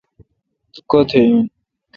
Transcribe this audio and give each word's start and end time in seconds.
تو 0.73 0.79
کتہ 0.89 1.19
این؟ 1.23 1.37